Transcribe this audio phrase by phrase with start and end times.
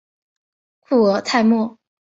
[0.79, 1.77] 库尔泰莫。